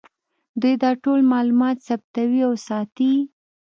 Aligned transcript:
دوی 0.61 0.73
دا 0.83 0.91
ټول 1.03 1.19
معلومات 1.33 1.77
ثبتوي 1.87 2.41
او 2.47 2.53
ساتي 2.67 3.09
یې 3.17 3.21